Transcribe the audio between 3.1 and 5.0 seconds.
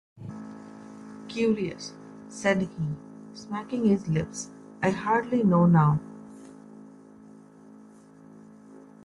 smacking his lips, ‘I